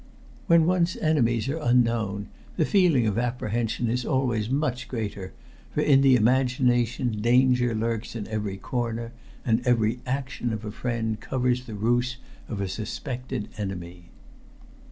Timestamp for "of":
3.05-3.19, 10.53-10.65, 12.49-12.59